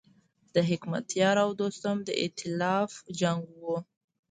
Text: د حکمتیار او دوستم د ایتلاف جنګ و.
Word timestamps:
د 0.53 0.57
حکمتیار 0.69 1.35
او 1.43 1.49
دوستم 1.61 1.97
د 2.07 2.09
ایتلاف 2.21 2.91
جنګ 3.19 3.41
و. 3.61 3.63